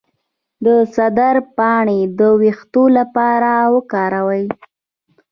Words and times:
د 0.65 0.67
سدر 0.95 1.35
پاڼې 1.57 1.99
د 2.19 2.21
ویښتو 2.41 2.83
لپاره 2.97 3.51
وکاروئ 3.75 4.45